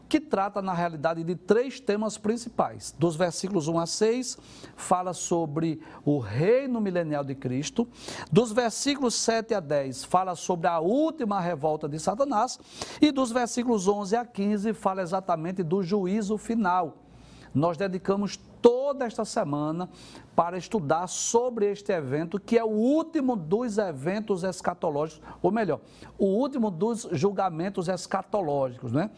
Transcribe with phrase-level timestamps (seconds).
[0.08, 2.94] que trata, na realidade, de três temas principais.
[2.96, 4.38] Dos versículos 1 a 6,
[4.76, 7.88] fala sobre o reino milenial de Cristo.
[8.30, 12.58] Dos versículos 7 a 10, fala sobre a última revolta de Satanás.
[13.00, 17.09] E dos versículos 11 a 15, fala exatamente do juízo final.
[17.54, 19.88] Nós dedicamos toda esta semana
[20.36, 25.80] para estudar sobre este evento, que é o último dos eventos escatológicos, ou melhor,
[26.18, 29.10] o último dos julgamentos escatológicos, né?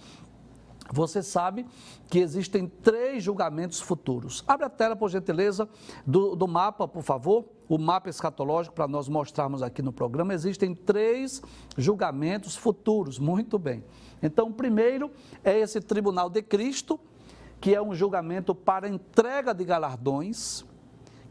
[0.90, 1.64] Você sabe
[2.10, 4.44] que existem três julgamentos futuros.
[4.46, 5.68] Abre a tela, por gentileza,
[6.06, 7.46] do, do mapa, por favor.
[7.68, 10.34] O mapa escatológico, para nós mostrarmos aqui no programa.
[10.34, 11.40] Existem três
[11.78, 13.18] julgamentos futuros.
[13.18, 13.82] Muito bem.
[14.22, 15.10] Então, o primeiro
[15.42, 17.00] é esse tribunal de Cristo,
[17.62, 20.64] que é um julgamento para entrega de galardões.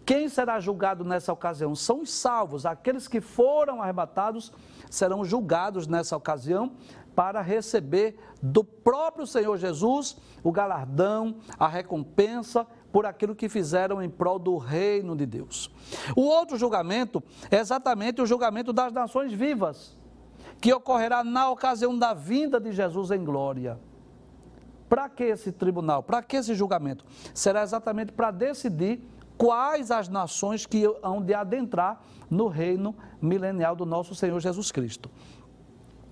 [0.05, 1.75] Quem será julgado nessa ocasião?
[1.75, 4.49] São os salvos, aqueles que foram arrebatados
[4.89, 6.71] serão julgados nessa ocasião
[7.13, 14.09] para receber do próprio Senhor Jesus o galardão, a recompensa por aquilo que fizeram em
[14.09, 15.69] prol do reino de Deus.
[16.15, 17.21] O outro julgamento
[17.51, 19.97] é exatamente o julgamento das nações vivas,
[20.61, 23.77] que ocorrerá na ocasião da vinda de Jesus em glória.
[24.91, 26.03] Para que esse tribunal?
[26.03, 27.05] Para que esse julgamento?
[27.33, 29.01] Será exatamente para decidir
[29.37, 35.09] quais as nações que hão de adentrar no reino milenial do nosso Senhor Jesus Cristo.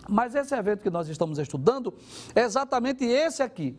[0.08, 1.94] Mas esse evento que nós estamos estudando
[2.34, 3.78] é exatamente esse aqui.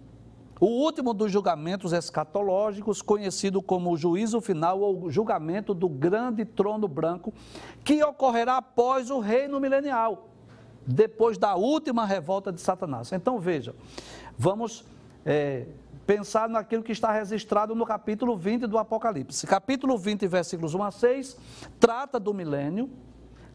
[0.61, 6.87] O último dos julgamentos escatológicos, conhecido como o juízo final ou julgamento do grande trono
[6.87, 7.33] branco,
[7.83, 10.29] que ocorrerá após o reino milenial,
[10.87, 13.11] depois da última revolta de Satanás.
[13.13, 13.75] Então veja,
[14.41, 14.87] vamos
[15.23, 15.67] é,
[16.07, 19.47] pensar naquilo que está registrado no capítulo 20 do Apocalipse.
[19.47, 21.37] Capítulo 20, versículos 1 a 6,
[21.79, 22.89] trata do milênio.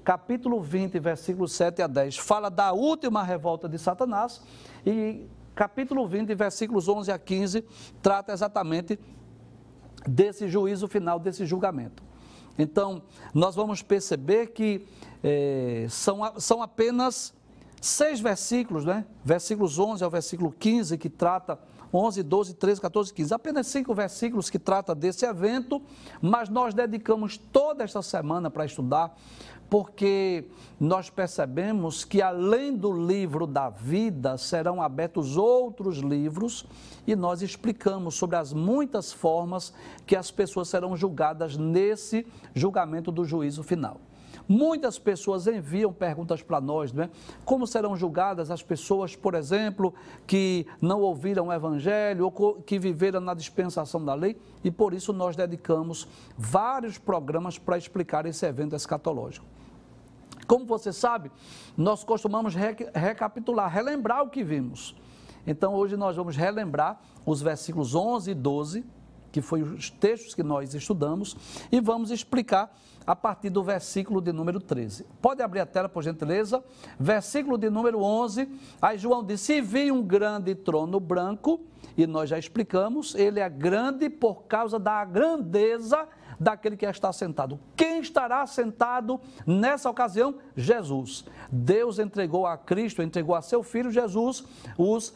[0.03, 4.44] Capítulo 20, versículos 7 a 10, fala da última revolta de Satanás.
[4.85, 5.25] E
[5.56, 7.66] capítulo 20, versículos 11 a 15,
[8.00, 9.00] trata exatamente
[10.07, 12.03] desse juízo final, desse julgamento.
[12.59, 13.02] Então,
[13.34, 14.88] nós vamos perceber que
[15.23, 17.34] é, são, são apenas
[17.85, 19.06] seis versículos, né?
[19.23, 21.59] Versículos 11 ao versículo 15, que trata
[21.94, 23.34] 11, 12, 13, 14, 15.
[23.34, 25.81] Apenas cinco versículos que trata desse evento,
[26.22, 29.16] mas nós dedicamos toda esta semana para estudar,
[29.69, 30.49] porque
[30.79, 36.66] nós percebemos que além do livro da vida serão abertos outros livros
[37.08, 39.73] e nós explicamos sobre as muitas formas
[40.05, 43.99] que as pessoas serão julgadas nesse julgamento do juízo final.
[44.47, 47.09] Muitas pessoas enviam perguntas para nós, né?
[47.44, 49.94] Como serão julgadas as pessoas, por exemplo,
[50.28, 54.40] que não ouviram o Evangelho ou que viveram na dispensação da lei?
[54.64, 56.08] E por isso nós dedicamos
[56.38, 59.46] vários programas para explicar esse evento escatológico.
[60.48, 61.32] Como você sabe,
[61.76, 62.53] nós costumamos
[62.94, 64.96] recapitular, relembrar o que vimos.
[65.48, 68.86] Então hoje nós vamos relembrar os versículos 11 e 12,
[69.35, 71.35] que foi os textos que nós estudamos,
[71.70, 72.73] e vamos explicar
[73.05, 75.05] a partir do versículo de número 13.
[75.22, 76.64] Pode abrir a tela, por gentileza.
[76.97, 78.49] Versículo de número 11.
[78.82, 81.59] Aí João disse: E vi um grande trono branco,
[81.97, 86.08] e nós já explicamos, ele é grande por causa da grandeza
[86.40, 87.59] daquele que está sentado.
[87.76, 90.35] Quem estará sentado nessa ocasião?
[90.55, 91.26] Jesus.
[91.52, 94.46] Deus entregou a Cristo, entregou a seu filho Jesus
[94.78, 95.14] os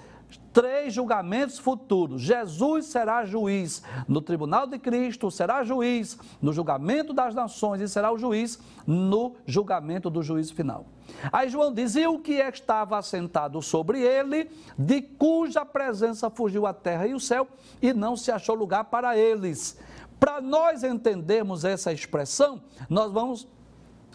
[0.52, 2.22] três julgamentos futuros.
[2.22, 8.12] Jesus será juiz no tribunal de Cristo, será juiz no julgamento das nações e será
[8.12, 10.86] o juiz no julgamento do juízo final.
[11.32, 17.08] Aí João dizia o que estava assentado sobre ele, de cuja presença fugiu a terra
[17.08, 17.48] e o céu,
[17.82, 19.78] e não se achou lugar para eles.
[20.20, 23.48] Para nós entendermos essa expressão, nós vamos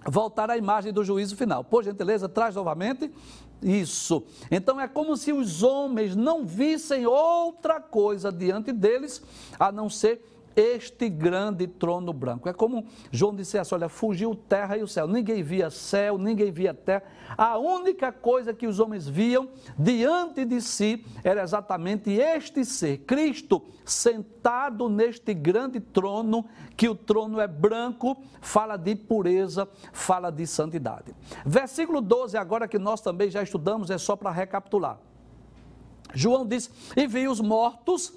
[0.06, 1.64] voltar à imagem do juízo final.
[1.64, 3.10] Por gentileza, traz novamente
[3.64, 4.22] isso.
[4.50, 9.22] Então é como se os homens não vissem outra coisa diante deles
[9.58, 10.22] a não ser
[10.56, 12.48] este grande trono branco.
[12.48, 15.06] É como João disse assim: olha, fugiu terra e o céu.
[15.06, 17.02] Ninguém via céu, ninguém via terra.
[17.36, 19.48] A única coisa que os homens viam
[19.78, 26.44] diante de si era exatamente este ser, Cristo, sentado neste grande trono,
[26.76, 31.14] que o trono é branco, fala de pureza, fala de santidade.
[31.44, 34.98] Versículo 12, agora que nós também já estudamos, é só para recapitular.
[36.14, 38.12] João diz: E vi os mortos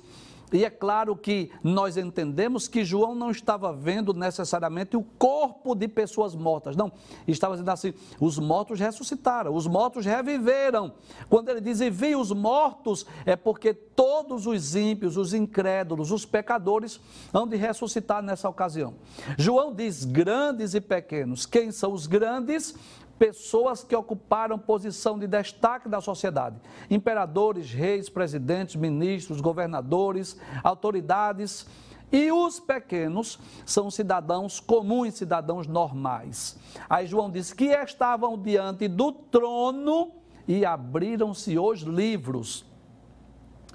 [0.51, 5.89] e é claro que nós entendemos que João não estava vendo necessariamente o corpo de
[5.89, 6.91] pessoas mortas, não.
[7.27, 10.93] Estava dizendo assim: os mortos ressuscitaram, os mortos reviveram.
[11.29, 16.25] Quando ele diz e vi os mortos, é porque todos os ímpios, os incrédulos, os
[16.25, 16.99] pecadores
[17.33, 18.95] hão de ressuscitar nessa ocasião.
[19.37, 21.45] João diz grandes e pequenos.
[21.45, 22.73] Quem são os grandes?
[23.17, 26.57] Pessoas que ocuparam posição de destaque da sociedade:
[26.89, 31.65] imperadores, reis, presidentes, ministros, governadores, autoridades.
[32.09, 36.57] E os pequenos são cidadãos comuns, cidadãos normais.
[36.89, 40.13] Aí João diz que estavam diante do trono
[40.47, 42.66] e abriram-se os livros.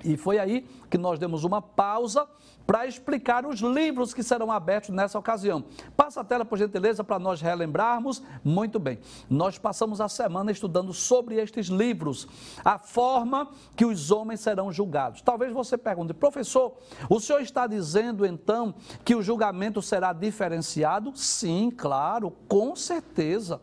[0.04, 2.26] E foi aí que nós demos uma pausa
[2.66, 5.64] para explicar os livros que serão abertos nessa ocasião.
[5.96, 8.22] Passa a tela, por gentileza, para nós relembrarmos.
[8.44, 8.98] Muito bem.
[9.28, 12.28] Nós passamos a semana estudando sobre estes livros,
[12.64, 15.22] a forma que os homens serão julgados.
[15.22, 16.74] Talvez você pergunte, professor,
[17.08, 21.12] o senhor está dizendo então que o julgamento será diferenciado?
[21.16, 23.60] Sim, claro, com certeza.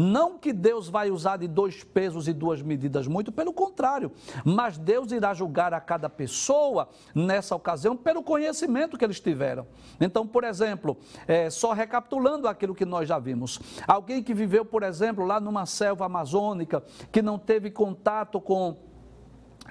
[0.00, 4.12] Não que Deus vai usar de dois pesos e duas medidas, muito pelo contrário,
[4.44, 9.66] mas Deus irá julgar a cada pessoa nessa ocasião pelo conhecimento que eles tiveram.
[10.00, 10.96] Então, por exemplo,
[11.26, 13.58] é, só recapitulando aquilo que nós já vimos,
[13.88, 16.80] alguém que viveu, por exemplo, lá numa selva amazônica,
[17.10, 18.76] que não teve contato com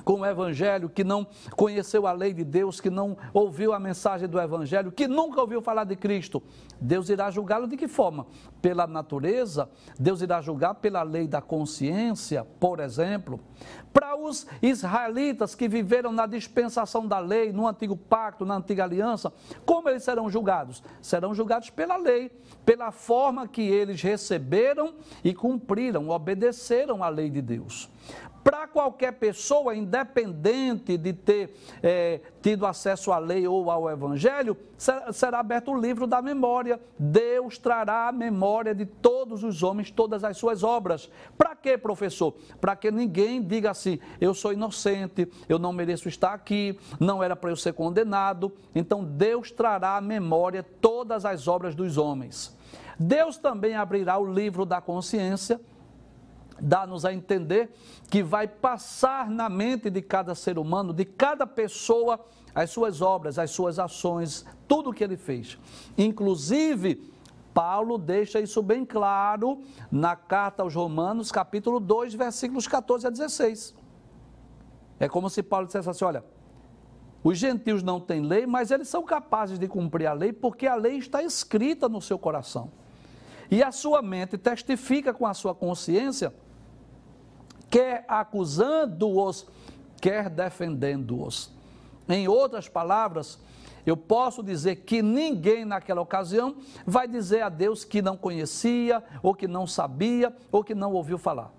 [0.07, 1.27] com o Evangelho, que não
[1.57, 5.61] conheceu a lei de Deus, que não ouviu a mensagem do Evangelho, que nunca ouviu
[5.61, 6.41] falar de Cristo,
[6.79, 8.25] Deus irá julgá-lo de que forma?
[8.61, 9.69] Pela natureza,
[9.99, 13.37] Deus irá julgar pela lei da consciência, por exemplo.
[13.91, 19.33] Para os israelitas que viveram na dispensação da lei, no antigo pacto, na antiga aliança,
[19.65, 20.81] como eles serão julgados?
[21.01, 22.31] Serão julgados pela lei,
[22.63, 27.89] pela forma que eles receberam e cumpriram, obedeceram à lei de Deus
[28.47, 31.53] para qualquer pessoa, independente de ter
[31.83, 34.55] é, tido acesso à lei ou ao evangelho,
[35.11, 36.79] será aberto o livro da memória.
[36.97, 41.11] Deus trará a memória de todos os homens, todas as suas obras.
[41.37, 42.35] Para quê, professor?
[42.61, 47.35] Para que ninguém diga assim: eu sou inocente, eu não mereço estar aqui, não era
[47.35, 48.53] para eu ser condenado.
[48.73, 52.55] Então, Deus trará à memória todas as obras dos homens.
[52.97, 55.59] Deus também abrirá o livro da consciência
[56.59, 57.71] dá-nos a entender
[58.09, 62.19] que vai passar na mente de cada ser humano, de cada pessoa,
[62.53, 65.57] as suas obras, as suas ações, tudo o que ele fez.
[65.97, 67.11] Inclusive,
[67.53, 69.61] Paulo deixa isso bem claro
[69.91, 73.75] na carta aos Romanos, capítulo 2, versículos 14 a 16.
[74.99, 76.23] É como se Paulo dissesse assim: olha,
[77.23, 80.75] os gentios não têm lei, mas eles são capazes de cumprir a lei porque a
[80.75, 82.71] lei está escrita no seu coração.
[83.49, 86.33] E a sua mente testifica com a sua consciência
[87.69, 89.45] quer acusando-os,
[89.99, 91.51] quer defendendo-os.
[92.07, 93.39] Em outras palavras,
[93.85, 96.55] eu posso dizer que ninguém naquela ocasião
[96.85, 101.17] vai dizer a Deus que não conhecia, ou que não sabia, ou que não ouviu
[101.17, 101.53] falar.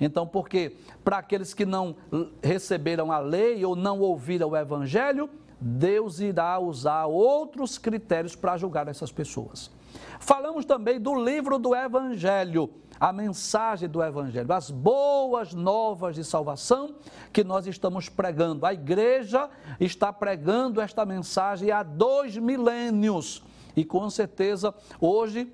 [0.00, 1.94] Então, porque para aqueles que não
[2.42, 5.30] receberam a lei ou não ouviram o evangelho,
[5.60, 9.70] Deus irá usar outros critérios para julgar essas pessoas.
[10.18, 12.68] Falamos também do livro do evangelho
[13.02, 16.94] a mensagem do Evangelho, as boas novas de salvação
[17.32, 18.64] que nós estamos pregando.
[18.64, 23.42] A igreja está pregando esta mensagem há dois milênios
[23.74, 25.52] e com certeza hoje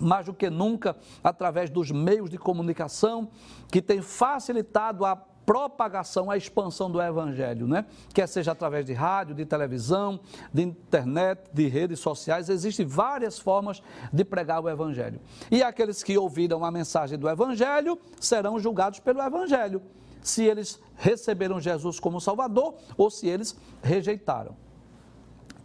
[0.00, 3.28] mais do que nunca, através dos meios de comunicação
[3.70, 5.14] que têm facilitado a
[5.50, 7.84] propagação, a expansão do evangelho, né?
[8.14, 10.20] Quer seja através de rádio, de televisão,
[10.54, 15.20] de internet, de redes sociais, existem várias formas de pregar o evangelho.
[15.50, 19.82] E aqueles que ouviram a mensagem do evangelho serão julgados pelo evangelho.
[20.22, 24.54] se eles receberam Jesus como Salvador ou se eles rejeitaram.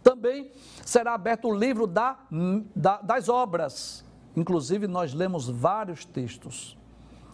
[0.02, 0.50] Também
[0.84, 2.18] será aberto o livro da,
[2.74, 4.04] da, das obras.
[4.34, 6.76] Inclusive, nós lemos vários textos,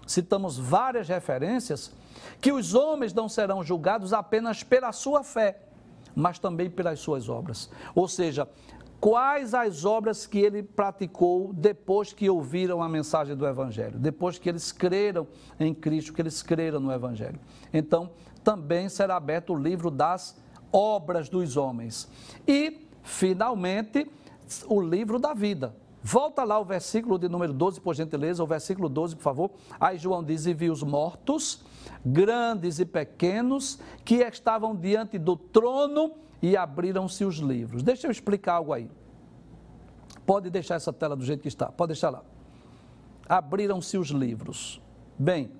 [0.06, 1.92] citamos várias referências,
[2.40, 5.61] que os homens não serão julgados apenas pela sua fé,
[6.14, 7.71] mas também pelas suas obras.
[7.94, 8.49] Ou seja,
[9.00, 14.49] quais as obras que ele praticou depois que ouviram a mensagem do Evangelho, depois que
[14.49, 15.26] eles creram
[15.59, 17.40] em Cristo, que eles creram no Evangelho.
[17.73, 18.11] Então,
[18.44, 20.37] também será aberto o livro das
[20.73, 22.09] obras dos homens.
[22.47, 24.11] E, finalmente,
[24.66, 25.75] o livro da vida.
[26.02, 29.50] Volta lá o versículo de número 12, por gentileza, o versículo 12, por favor.
[29.78, 31.64] Aí João diz: E vi os mortos,
[32.04, 37.85] grandes e pequenos, que estavam diante do trono e abriram-se os livros.
[37.85, 38.90] Deixa eu explicar algo aí.
[40.26, 42.25] Pode deixar essa tela do jeito que está, pode deixar lá.
[43.28, 44.82] Abriram-se os livros.
[45.16, 45.52] Bem,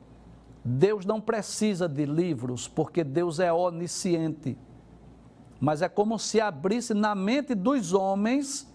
[0.64, 4.58] Deus não precisa de livros, porque Deus é onisciente.
[5.61, 8.71] Mas é como se abrisse na mente dos homens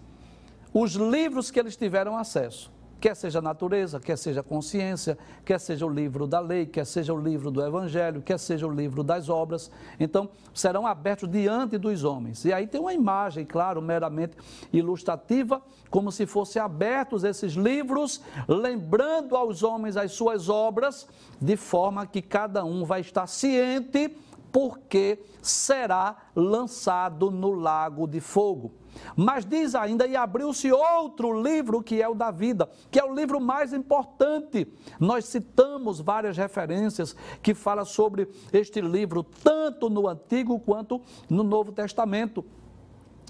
[0.72, 2.70] os livros que eles tiveram acesso
[3.00, 7.20] quer seja natureza, quer seja consciência, quer seja o livro da lei, quer seja o
[7.20, 9.70] livro do evangelho, quer seja o livro das obras.
[9.98, 12.44] Então, serão abertos diante dos homens.
[12.44, 14.36] E aí tem uma imagem, claro, meramente
[14.72, 21.08] ilustrativa, como se fossem abertos esses livros, lembrando aos homens as suas obras,
[21.40, 24.16] de forma que cada um vai estar ciente
[24.50, 28.72] porque será lançado no lago de fogo.
[29.16, 33.14] Mas diz ainda, e abriu-se outro livro que é o da vida, que é o
[33.14, 34.66] livro mais importante.
[34.98, 41.72] Nós citamos várias referências que falam sobre este livro, tanto no Antigo quanto no Novo
[41.72, 42.44] Testamento.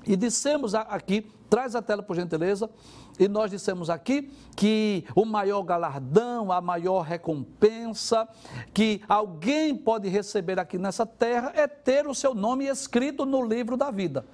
[0.07, 2.71] E dissemos aqui, traz a tela por gentileza,
[3.19, 8.29] e nós dissemos aqui que o maior galardão, a maior recompensa
[8.73, 13.77] que alguém pode receber aqui nessa terra é ter o seu nome escrito no livro
[13.77, 14.25] da vida.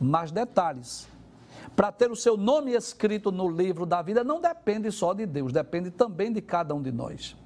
[0.00, 1.08] Mais detalhes.
[1.74, 5.52] Para ter o seu nome escrito no livro da vida não depende só de Deus,
[5.52, 7.36] depende também de cada um de nós.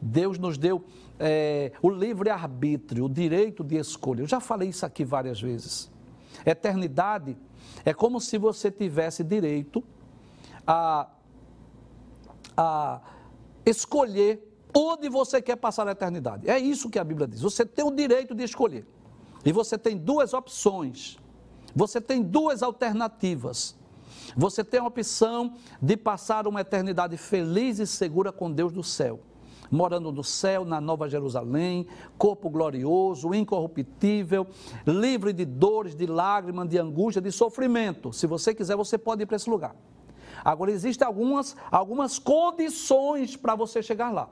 [0.00, 0.84] Deus nos deu
[1.18, 4.22] é, o livre-arbítrio, o direito de escolha.
[4.22, 5.90] Eu já falei isso aqui várias vezes.
[6.46, 7.36] Eternidade
[7.84, 9.82] é como se você tivesse direito
[10.66, 11.08] a,
[12.56, 13.00] a
[13.66, 16.48] escolher onde você quer passar a eternidade.
[16.48, 17.40] É isso que a Bíblia diz.
[17.40, 18.86] Você tem o direito de escolher.
[19.44, 21.18] E você tem duas opções.
[21.74, 23.76] Você tem duas alternativas.
[24.36, 29.20] Você tem a opção de passar uma eternidade feliz e segura com Deus do céu,
[29.70, 34.46] morando no céu, na Nova Jerusalém, corpo glorioso, incorruptível,
[34.86, 38.12] livre de dores, de lágrimas, de angústia, de sofrimento.
[38.12, 39.74] Se você quiser, você pode ir para esse lugar.
[40.44, 44.28] Agora, existem algumas, algumas condições para você chegar lá.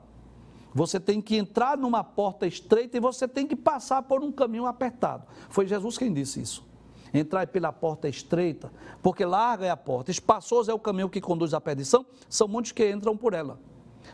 [0.73, 4.65] Você tem que entrar numa porta estreita e você tem que passar por um caminho
[4.65, 5.25] apertado.
[5.49, 6.66] Foi Jesus quem disse isso.
[7.13, 8.71] Entrai pela porta estreita,
[9.01, 12.71] porque larga é a porta, espaçoso é o caminho que conduz à perdição, são muitos
[12.71, 13.59] que entram por ela.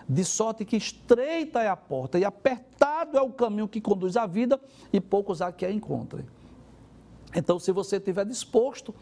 [0.07, 4.25] De sorte que estreita é a porta e apertado é o caminho que conduz à
[4.25, 4.59] vida,
[4.91, 6.25] e poucos há que a encontrem.
[7.35, 8.93] Então, se você estiver disposto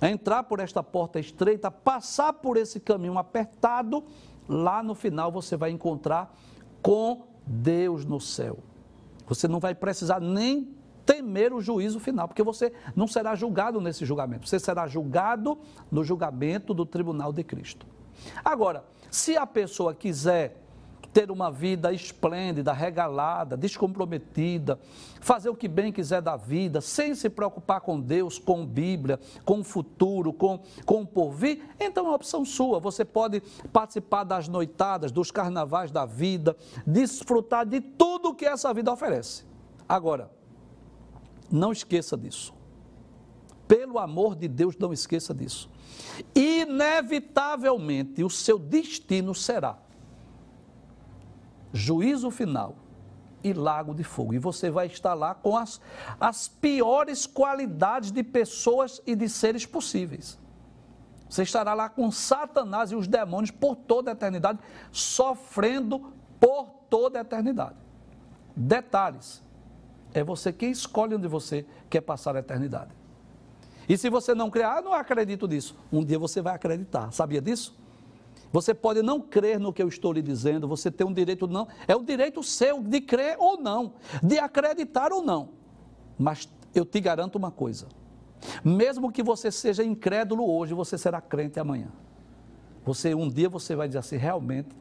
[0.00, 4.04] a entrar por esta porta estreita, passar por esse caminho apertado,
[4.48, 6.36] lá no final você vai encontrar
[6.80, 8.58] com Deus no céu.
[9.26, 14.04] Você não vai precisar nem temer o juízo final, porque você não será julgado nesse
[14.04, 15.58] julgamento, você será julgado
[15.90, 17.86] no julgamento do tribunal de Cristo.
[18.44, 20.62] Agora, se a pessoa quiser
[21.12, 24.78] ter uma vida esplêndida, regalada, descomprometida,
[25.20, 29.60] fazer o que bem quiser da vida, sem se preocupar com Deus, com Bíblia, com
[29.60, 32.80] o futuro, com, com o porvir, então é uma opção sua.
[32.80, 33.42] Você pode
[33.72, 36.56] participar das noitadas, dos carnavais da vida,
[36.86, 39.44] desfrutar de tudo que essa vida oferece.
[39.86, 40.30] Agora,
[41.52, 42.54] não esqueça disso.
[43.68, 45.70] Pelo amor de Deus, não esqueça disso.
[46.34, 49.78] Inevitavelmente, o seu destino será
[51.72, 52.76] juízo final
[53.42, 54.34] e lago de fogo.
[54.34, 55.80] E você vai estar lá com as,
[56.20, 60.38] as piores qualidades de pessoas e de seres possíveis.
[61.28, 64.58] Você estará lá com Satanás e os demônios por toda a eternidade,
[64.90, 67.76] sofrendo por toda a eternidade.
[68.54, 69.42] Detalhes:
[70.14, 72.90] é você quem escolhe onde você quer passar a eternidade.
[73.88, 75.76] E se você não crer, ah, não acredito nisso.
[75.92, 77.10] Um dia você vai acreditar.
[77.12, 77.76] Sabia disso?
[78.52, 81.66] Você pode não crer no que eu estou lhe dizendo, você tem um direito não,
[81.88, 85.50] é o direito seu de crer ou não, de acreditar ou não.
[86.18, 87.86] Mas eu te garanto uma coisa:
[88.62, 91.88] mesmo que você seja incrédulo hoje, você será crente amanhã.
[92.84, 94.76] Você um dia você vai dizer assim, realmente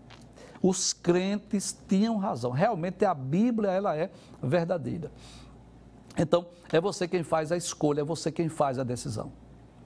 [0.62, 2.52] os crentes tinham razão.
[2.52, 5.12] Realmente a Bíblia ela é verdadeira.
[6.18, 9.32] Então, é você quem faz a escolha, é você quem faz a decisão.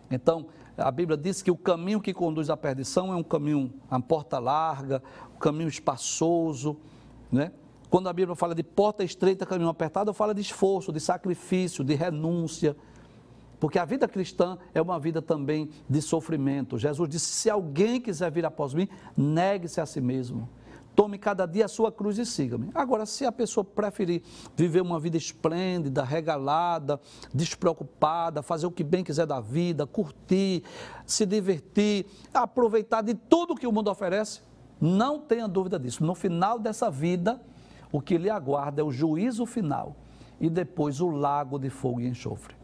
[0.09, 4.01] Então, a Bíblia diz que o caminho que conduz à perdição é um caminho, uma
[4.01, 5.01] porta larga,
[5.35, 6.77] um caminho espaçoso,
[7.31, 7.51] né?
[7.89, 11.93] Quando a Bíblia fala de porta estreita, caminho apertado, fala de esforço, de sacrifício, de
[11.93, 12.75] renúncia.
[13.59, 16.77] Porque a vida cristã é uma vida também de sofrimento.
[16.77, 20.49] Jesus disse: se alguém quiser vir após mim, negue-se a si mesmo.
[20.95, 22.69] Tome cada dia a sua cruz e siga-me.
[22.73, 24.23] Agora, se a pessoa preferir
[24.55, 26.99] viver uma vida esplêndida, regalada,
[27.33, 30.63] despreocupada, fazer o que bem quiser da vida, curtir,
[31.05, 34.41] se divertir, aproveitar de tudo que o mundo oferece,
[34.79, 36.03] não tenha dúvida disso.
[36.03, 37.41] No final dessa vida,
[37.91, 39.95] o que lhe aguarda é o juízo final
[40.39, 42.55] e depois o lago de fogo e enxofre.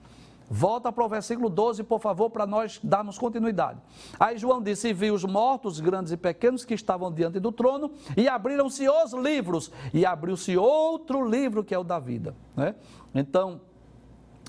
[0.53, 3.79] Volta para o versículo 12, por favor, para nós darmos continuidade.
[4.20, 7.89] Aí João disse: E vi os mortos, grandes e pequenos, que estavam diante do trono,
[8.17, 12.36] e abriram-se os livros, e abriu-se outro livro que é o da vida.
[12.53, 12.75] Né?
[13.15, 13.62] Então,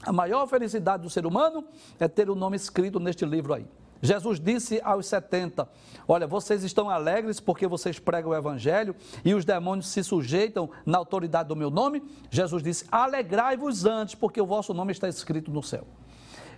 [0.03, 1.65] a maior felicidade do ser humano
[2.01, 3.65] é ter o nome escrito neste livro aí.
[4.03, 5.69] Jesus disse aos 70:
[6.09, 10.99] Olha, vocês estão alegres porque vocês pregam o evangelho e os demônios se sujeitam na
[10.99, 12.03] autoridade do meu nome?
[12.29, 15.87] Jesus disse: Alegrai-vos antes, porque o vosso nome está escrito no céu.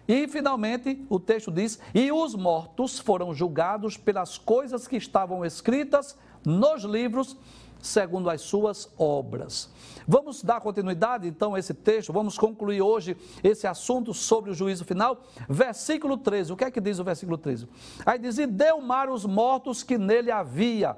[0.09, 6.17] E finalmente o texto diz: E os mortos foram julgados pelas coisas que estavam escritas
[6.45, 7.37] nos livros
[7.85, 9.71] segundo as suas obras.
[10.09, 14.85] Vamos dar continuidade então a esse texto, vamos concluir hoje esse assunto sobre o juízo
[14.85, 15.23] final.
[15.49, 17.69] Versículo 13, o que é que diz o versículo 13?
[18.07, 20.97] Aí diz: E deu mar os mortos que nele havia.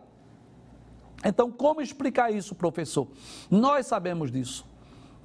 [1.25, 3.09] Então, como explicar isso, professor?
[3.51, 4.65] Nós sabemos disso.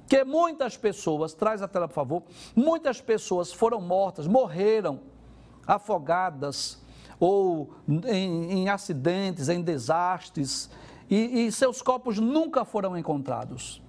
[0.08, 2.22] Que muitas pessoas, traz a tela por favor,
[2.56, 5.00] muitas pessoas foram mortas, morreram
[5.66, 6.82] afogadas
[7.20, 10.68] ou em, em acidentes, em desastres,
[11.12, 13.82] e, e seus corpos nunca foram encontrados.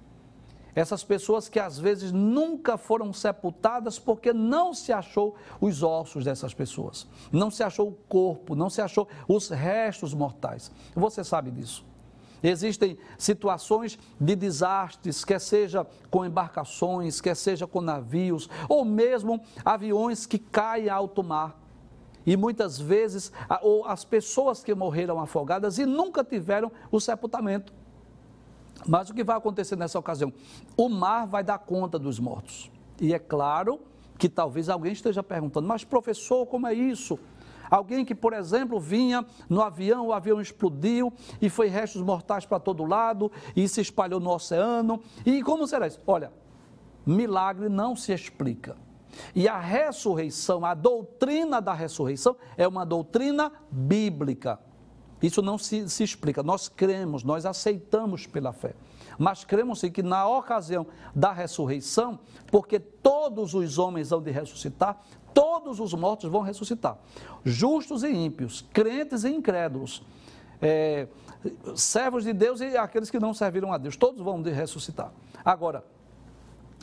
[0.76, 6.54] Essas pessoas que às vezes nunca foram sepultadas porque não se achou os ossos dessas
[6.54, 10.70] pessoas, não se achou o corpo, não se achou os restos mortais.
[10.94, 11.86] Você sabe disso.
[12.44, 20.26] Existem situações de desastres, quer seja com embarcações, quer seja com navios, ou mesmo aviões
[20.26, 21.63] que caem alto mar.
[22.26, 23.32] E muitas vezes,
[23.62, 27.74] ou as pessoas que morreram afogadas e nunca tiveram o sepultamento.
[28.88, 30.34] Mas o que vai acontecer nessa ocasião?
[30.76, 32.72] O mar vai dar conta dos mortos.
[33.00, 33.80] E é claro
[34.18, 37.20] que talvez alguém esteja perguntando, mas professor, como é isso?
[37.70, 42.60] Alguém que, por exemplo, vinha no avião, o avião explodiu e foi restos mortais para
[42.60, 45.02] todo lado e se espalhou no oceano.
[45.26, 46.00] E como será isso?
[46.06, 46.32] Olha,
[47.06, 48.78] milagre não se explica.
[49.34, 54.60] E a ressurreição, a doutrina da ressurreição, é uma doutrina bíblica.
[55.22, 56.44] Isso não se, se explica.
[56.44, 58.76] Nós cremos, nós aceitamos pela fé.
[59.18, 62.20] Mas cremos sim que na ocasião da ressurreição,
[62.52, 65.00] porque todos os homens hão de ressuscitar,
[65.34, 66.98] todos os mortos vão ressuscitar.
[67.44, 70.04] Justos e ímpios, crentes e incrédulos,
[70.62, 71.08] é,
[71.76, 75.12] servos de Deus e aqueles que não serviram a Deus, todos vão de ressuscitar.
[75.44, 75.84] Agora,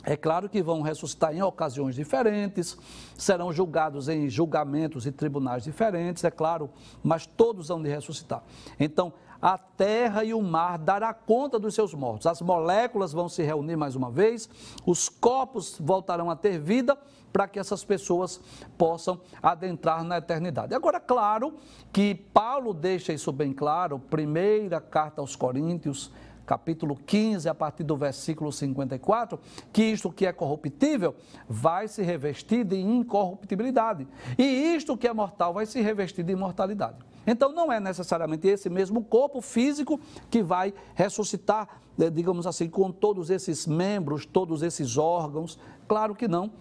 [0.03, 2.77] é claro que vão ressuscitar em ocasiões diferentes,
[3.17, 6.69] serão julgados em julgamentos e tribunais diferentes, é claro,
[7.03, 8.43] mas todos vão de ressuscitar.
[8.79, 12.27] Então, a terra e o mar dará conta dos seus mortos.
[12.27, 14.47] As moléculas vão se reunir mais uma vez,
[14.85, 16.97] os corpos voltarão a ter vida
[17.33, 18.39] para que essas pessoas
[18.77, 20.75] possam adentrar na eternidade.
[20.75, 21.55] Agora, claro
[21.91, 26.11] que Paulo deixa isso bem claro, primeira carta aos Coríntios,
[26.45, 29.39] capítulo 15, a partir do versículo 54,
[29.71, 31.15] que isto que é corruptível
[31.47, 36.97] vai se revestir de incorruptibilidade, e isto que é mortal vai se revestir de imortalidade.
[37.25, 39.99] Então não é necessariamente esse mesmo corpo físico
[40.29, 45.59] que vai ressuscitar, né, digamos assim, com todos esses membros, todos esses órgãos.
[45.87, 46.51] Claro que não,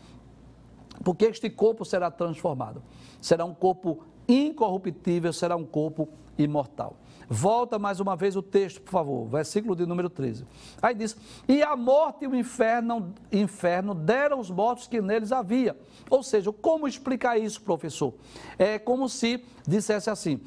[1.02, 2.82] porque este corpo será transformado.
[3.20, 6.96] Será um corpo incorruptível, será um corpo imortal.
[7.32, 10.44] Volta mais uma vez o texto, por favor, versículo de número 13.
[10.82, 11.16] Aí diz:
[11.46, 15.78] E a morte e o inferno, inferno deram os mortos que neles havia.
[16.10, 18.14] Ou seja, como explicar isso, professor?
[18.58, 20.40] É como se dissesse assim: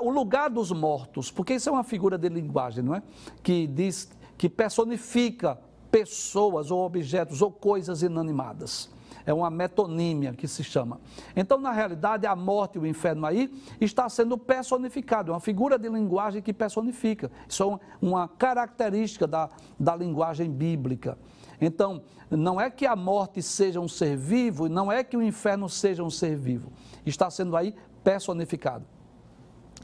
[0.00, 3.02] o lugar dos mortos, porque isso é uma figura de linguagem, não é?
[3.42, 5.58] Que diz, que personifica
[5.90, 8.88] pessoas ou objetos ou coisas inanimadas
[9.26, 11.00] é uma metonímia que se chama.
[11.34, 15.78] Então, na realidade, a morte e o inferno aí está sendo personificado, é uma figura
[15.78, 17.30] de linguagem que personifica.
[17.48, 21.18] Isso é uma característica da, da linguagem bíblica.
[21.60, 25.68] Então, não é que a morte seja um ser vivo, não é que o inferno
[25.68, 26.72] seja um ser vivo.
[27.04, 28.84] Está sendo aí personificado.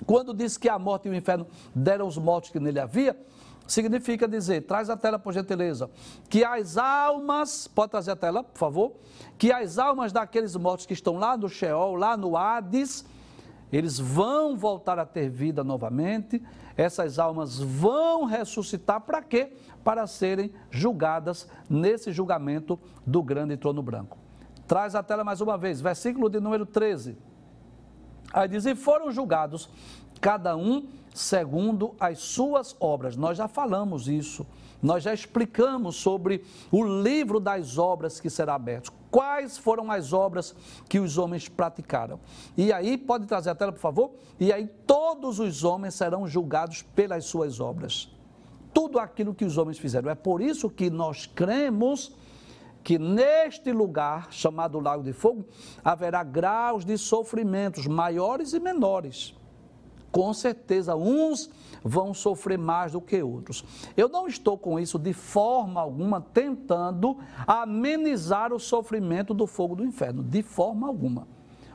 [0.05, 3.17] Quando diz que a morte e o inferno deram os mortos que nele havia,
[3.67, 5.91] significa dizer, traz a tela por gentileza,
[6.29, 8.93] que as almas, pode trazer a tela, por favor,
[9.37, 13.05] que as almas daqueles mortos que estão lá no Sheol, lá no Hades,
[13.73, 16.43] eles vão voltar a ter vida novamente,
[16.77, 19.53] essas almas vão ressuscitar para quê?
[19.83, 24.19] Para serem julgadas nesse julgamento do grande trono branco.
[24.67, 27.17] Traz a tela mais uma vez, versículo de número 13.
[28.33, 29.71] Aí diz: E foram julgados,
[30.21, 33.17] cada um segundo as suas obras.
[33.17, 34.47] Nós já falamos isso.
[34.83, 38.93] Nós já explicamos sobre o livro das obras que será aberto.
[39.11, 40.55] Quais foram as obras
[40.89, 42.21] que os homens praticaram?
[42.57, 44.11] E aí, pode trazer a tela, por favor?
[44.39, 48.13] E aí, todos os homens serão julgados pelas suas obras.
[48.75, 50.11] Tudo aquilo que os homens fizeram.
[50.11, 52.15] É por isso que nós cremos
[52.85, 55.47] que neste lugar, chamado Lago de Fogo,
[55.83, 59.35] haverá graus de sofrimentos maiores e menores
[60.17, 61.51] com certeza uns
[61.85, 63.63] vão sofrer mais do que outros.
[63.95, 69.85] Eu não estou com isso de forma alguma tentando amenizar o sofrimento do fogo do
[69.85, 71.29] inferno, de forma alguma.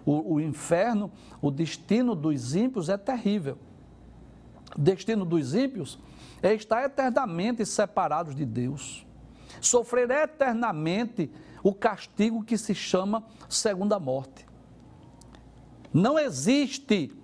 [0.03, 3.59] O, o inferno, o destino dos ímpios é terrível.
[4.75, 5.99] O destino dos ímpios
[6.41, 9.05] é estar eternamente separados de Deus,
[9.61, 11.29] sofrer eternamente
[11.61, 14.47] o castigo que se chama segunda morte.
[15.93, 17.20] Não existe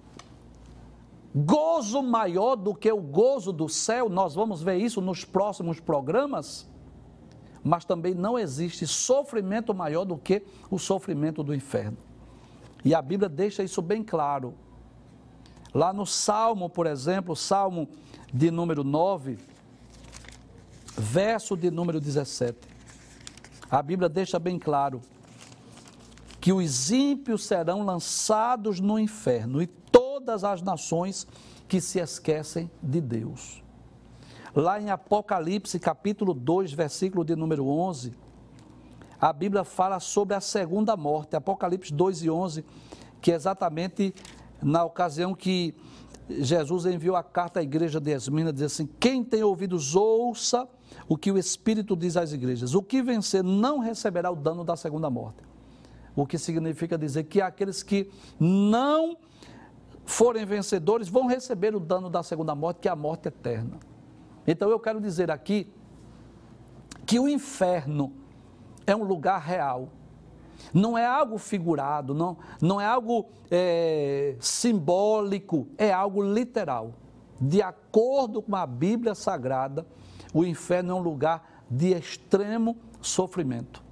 [1.43, 6.67] gozo maior do que o gozo do céu, nós vamos ver isso nos próximos programas,
[7.63, 11.97] mas também não existe sofrimento maior do que o sofrimento do inferno.
[12.83, 14.53] E a Bíblia deixa isso bem claro.
[15.73, 17.87] Lá no Salmo, por exemplo, Salmo
[18.33, 19.37] de número 9,
[20.97, 22.57] verso de número 17.
[23.69, 25.01] A Bíblia deixa bem claro
[26.39, 29.67] que os ímpios serão lançados no inferno e
[30.27, 31.25] todas as nações
[31.69, 33.63] que se esquecem de Deus.
[34.53, 38.13] Lá em Apocalipse, capítulo 2, versículo de número 11,
[39.21, 42.65] a Bíblia fala sobre a segunda morte, Apocalipse 2 e 11,
[43.21, 44.13] que é exatamente
[44.61, 45.73] na ocasião que
[46.29, 50.67] Jesus enviou a carta à igreja de Esmina, diz assim: Quem tem ouvidos, ouça
[51.07, 52.75] o que o Espírito diz às igrejas.
[52.75, 55.41] O que vencer não receberá o dano da segunda morte.
[56.13, 59.17] O que significa dizer que aqueles que não
[60.07, 63.77] forem vencedores, vão receber o dano da segunda morte, que é a morte eterna.
[64.47, 65.69] Então eu quero dizer aqui
[67.05, 68.13] que o inferno
[68.87, 69.89] é um lugar real.
[70.73, 76.93] Não é algo figurado, não, não é algo é, simbólico, é algo literal.
[77.39, 79.85] De acordo com a Bíblia Sagrada,
[80.33, 83.83] o inferno é um lugar de extremo sofrimento.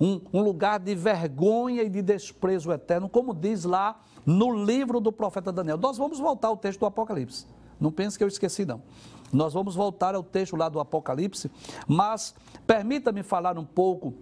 [0.00, 5.12] Um, um lugar de vergonha e de desprezo eterno, como diz lá no livro do
[5.12, 5.78] profeta Daniel.
[5.78, 7.46] Nós vamos voltar ao texto do Apocalipse.
[7.80, 8.82] Não pense que eu esqueci, não.
[9.32, 11.50] Nós vamos voltar ao texto lá do Apocalipse,
[11.88, 12.34] mas
[12.66, 14.14] permita-me falar um pouco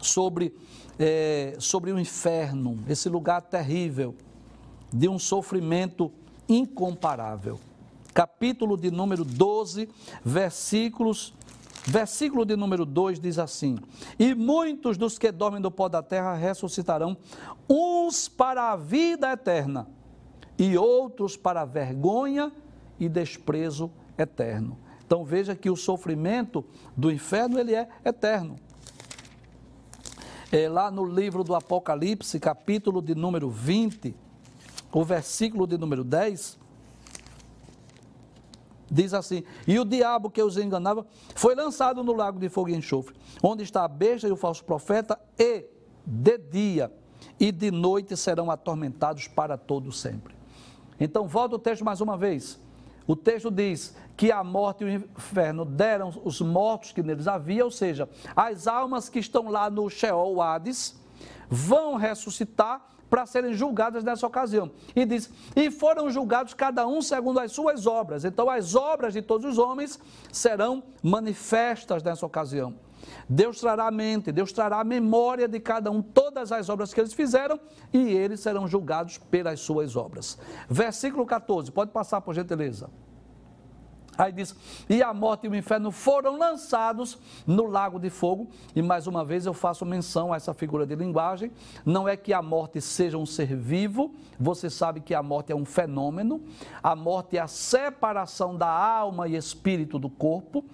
[0.00, 0.54] sobre,
[0.98, 4.14] é, sobre o inferno, esse lugar terrível,
[4.92, 6.12] de um sofrimento
[6.48, 7.58] incomparável.
[8.14, 9.88] Capítulo de número 12,
[10.24, 11.34] versículos
[11.88, 13.78] Versículo de número 2 diz assim:
[14.18, 17.16] E muitos dos que dormem do pó da terra ressuscitarão,
[17.70, 19.86] uns para a vida eterna,
[20.58, 22.50] e outros para vergonha
[22.98, 24.76] e desprezo eterno.
[25.06, 26.64] Então veja que o sofrimento
[26.96, 28.56] do inferno ele é eterno.
[30.50, 34.12] É lá no livro do Apocalipse, capítulo de número 20,
[34.92, 36.58] o versículo de número 10,
[38.96, 42.74] Diz assim: E o diabo que os enganava foi lançado no lago de fogo e
[42.74, 45.66] enxofre, onde está a besta e o falso profeta, e
[46.06, 46.90] de dia
[47.38, 50.34] e de noite serão atormentados para todo sempre.
[50.98, 52.58] Então, volta o texto mais uma vez.
[53.06, 57.66] O texto diz que a morte e o inferno deram os mortos que neles havia,
[57.66, 60.98] ou seja, as almas que estão lá no Sheol, Hades,
[61.50, 64.70] vão ressuscitar para serem julgadas nessa ocasião.
[64.94, 68.26] E diz: E foram julgados cada um segundo as suas obras.
[68.26, 69.98] Então, as obras de todos os homens
[70.30, 72.74] serão manifestas nessa ocasião.
[73.26, 77.00] Deus trará a mente, Deus trará a memória de cada um, todas as obras que
[77.00, 77.58] eles fizeram,
[77.90, 80.36] e eles serão julgados pelas suas obras.
[80.68, 82.90] Versículo 14, pode passar por gentileza.
[84.16, 84.54] Aí diz:
[84.88, 88.48] E a morte e o inferno foram lançados no lago de fogo.
[88.74, 91.50] E mais uma vez eu faço menção a essa figura de linguagem.
[91.84, 95.56] Não é que a morte seja um ser vivo, você sabe que a morte é
[95.56, 96.42] um fenômeno.
[96.82, 100.64] A morte é a separação da alma e espírito do corpo.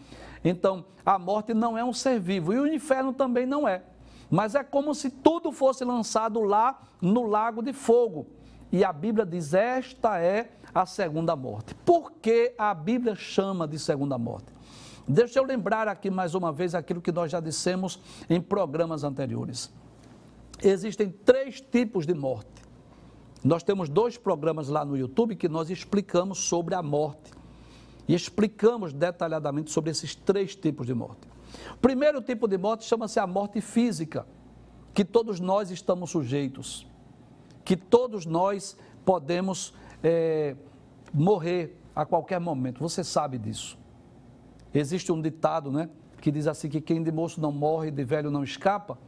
[0.45, 3.83] Então, a morte não é um ser vivo e o inferno também não é.
[4.31, 8.27] Mas é como se tudo fosse lançado lá no lago de fogo.
[8.73, 11.75] E a Bíblia diz: esta é a segunda morte.
[11.75, 14.47] Por que a Bíblia chama de segunda morte?
[15.07, 19.71] Deixa eu lembrar aqui mais uma vez aquilo que nós já dissemos em programas anteriores.
[20.63, 22.49] Existem três tipos de morte.
[23.45, 27.33] Nós temos dois programas lá no YouTube que nós explicamos sobre a morte.
[28.07, 31.29] E explicamos detalhadamente sobre esses três tipos de morte.
[31.75, 34.27] O primeiro tipo de morte chama-se a morte física,
[34.95, 36.87] que todos nós estamos sujeitos,
[37.65, 40.57] que todos nós podemos é,
[41.13, 42.81] morrer a qualquer momento.
[42.81, 43.79] Você sabe disso.
[44.73, 48.31] Existe um ditado, né, que diz assim que quem de moço não morre, de velho
[48.31, 48.99] não escapa.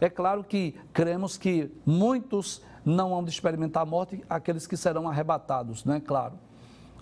[0.00, 5.84] É claro que cremos que muitos não vão experimentar a morte, aqueles que serão arrebatados,
[5.84, 6.38] não é claro.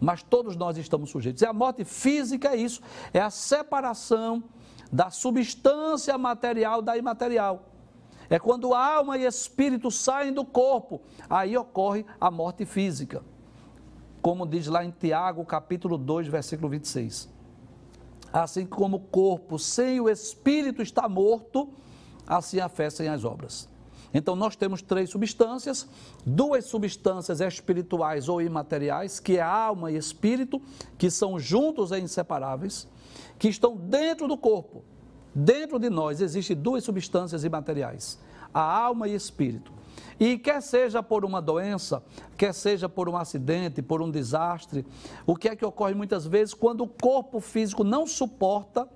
[0.01, 1.43] Mas todos nós estamos sujeitos.
[1.43, 2.81] E a morte física é isso,
[3.13, 4.45] é a separação
[4.93, 7.72] da substância material da imaterial.
[8.33, 13.23] É quando alma e espírito saem do corpo, aí ocorre a morte física.
[14.23, 17.29] Como diz lá em Tiago, capítulo 2, versículo 26.
[18.33, 21.69] Assim como o corpo sem o espírito está morto,
[22.27, 23.69] assim a fé sem as obras.
[24.15, 25.87] Então, nós temos três substâncias,
[26.25, 30.59] duas substâncias espirituais ou imateriais, que é alma e espírito,
[30.97, 32.89] que são juntos e inseparáveis,
[33.39, 34.83] que estão dentro do corpo.
[35.35, 38.19] Dentro de nós existem duas substâncias imateriais,
[38.53, 39.73] a alma e espírito.
[40.21, 42.03] E quer seja por uma doença,
[42.37, 44.87] quer seja por um acidente, por um desastre,
[45.27, 48.89] o que é que ocorre muitas vezes quando o corpo físico não suporta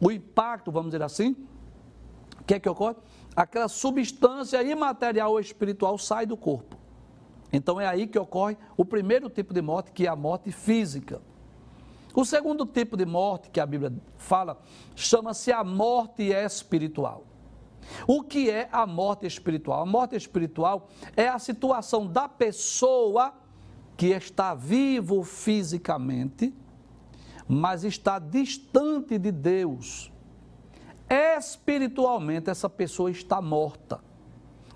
[0.00, 1.36] o impacto, vamos dizer assim,
[2.40, 2.96] o que é que ocorre?
[3.38, 6.76] aquela substância imaterial ou espiritual sai do corpo.
[7.52, 11.22] Então é aí que ocorre o primeiro tipo de morte, que é a morte física.
[12.18, 14.60] O segundo tipo de morte que a Bíblia fala
[14.96, 17.24] chama-se a morte espiritual.
[18.08, 19.82] O que é a morte espiritual?
[19.82, 23.32] A morte espiritual é a situação da pessoa
[23.96, 26.52] que está vivo fisicamente,
[27.46, 30.10] mas está distante de Deus
[31.08, 34.00] espiritualmente essa pessoa está morta.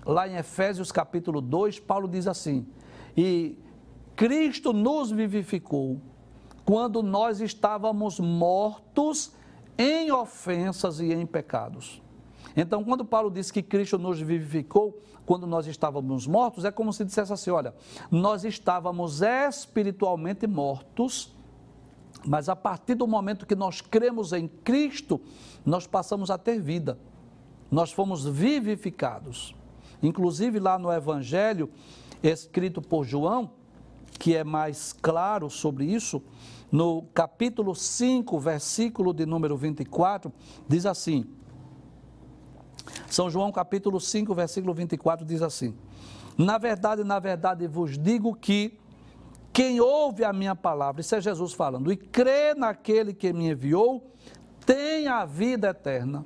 [0.05, 2.65] Lá em Efésios capítulo 2, Paulo diz assim:
[3.17, 3.59] E
[4.15, 5.99] Cristo nos vivificou
[6.65, 9.31] quando nós estávamos mortos
[9.77, 12.01] em ofensas e em pecados.
[12.55, 17.03] Então, quando Paulo diz que Cristo nos vivificou quando nós estávamos mortos, é como se
[17.03, 17.73] dissesse assim: olha,
[18.11, 21.33] nós estávamos espiritualmente mortos
[22.25, 25.19] mas a partir do momento que nós cremos em Cristo,
[25.65, 26.97] nós passamos a ter vida.
[27.69, 29.55] Nós fomos vivificados.
[30.01, 31.69] Inclusive lá no Evangelho,
[32.21, 33.51] escrito por João,
[34.17, 36.21] que é mais claro sobre isso,
[36.71, 40.31] no capítulo 5, versículo de número 24,
[40.67, 41.25] diz assim:
[43.07, 45.75] São João, capítulo 5, versículo 24, diz assim:
[46.37, 48.79] Na verdade, na verdade vos digo que
[49.51, 54.11] quem ouve a minha palavra, isso é Jesus falando, e crê naquele que me enviou,
[54.65, 56.25] tem a vida eterna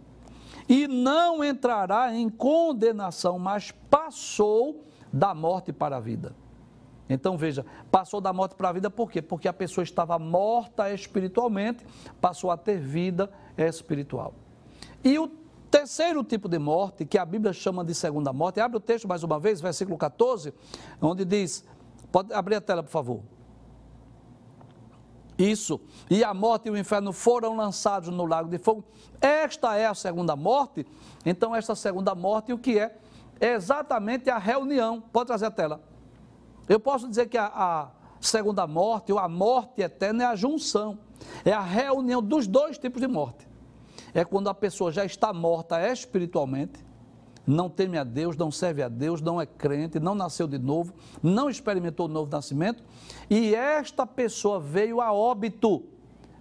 [0.70, 6.36] e não entrará em condenação, mas passou da morte para a vida.
[7.10, 9.22] Então veja, passou da morte para a vida por quê?
[9.22, 11.86] Porque a pessoa estava morta espiritualmente,
[12.20, 14.34] passou a ter vida espiritual.
[15.04, 15.28] E o
[15.72, 19.24] terceiro tipo de morte, que a Bíblia chama de segunda morte, abre o texto mais
[19.24, 20.54] uma vez, versículo 14,
[21.02, 21.64] onde diz:
[22.12, 23.22] Pode abrir a tela, por favor.
[25.38, 25.80] Isso.
[26.10, 28.84] E a morte e o inferno foram lançados no lago de fogo.
[29.22, 30.86] Esta é a segunda morte.
[31.26, 32.98] Então, esta segunda morte, o que é?
[33.40, 35.00] É exatamente a reunião.
[35.00, 35.82] Pode trazer a tela.
[36.68, 41.00] Eu posso dizer que a, a segunda morte, ou a morte eterna, é a junção.
[41.44, 43.48] É a reunião dos dois tipos de morte.
[44.14, 46.88] É quando a pessoa já está morta espiritualmente
[47.48, 50.94] não teme a Deus, não serve a Deus, não é crente, não nasceu de novo,
[51.24, 52.84] não experimentou o novo nascimento,
[53.30, 55.86] e esta pessoa veio a óbito,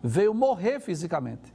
[0.03, 1.55] veio morrer fisicamente.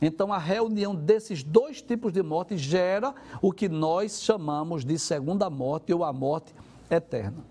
[0.00, 5.50] Então, a reunião desses dois tipos de morte gera o que nós chamamos de segunda
[5.50, 6.54] morte ou a morte
[6.88, 7.44] eterna.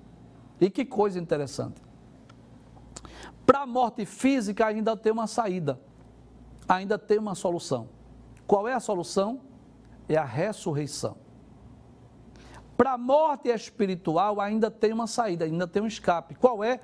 [0.60, 1.82] E que coisa interessante.
[3.46, 5.80] Para a morte física, ainda tem uma saída,
[6.68, 7.90] ainda tem uma solução.
[8.48, 9.42] Qual é a solução?
[10.08, 11.18] É a ressurreição.
[12.78, 16.36] Para a morte espiritual ainda tem uma saída, ainda tem um escape.
[16.36, 16.80] Qual é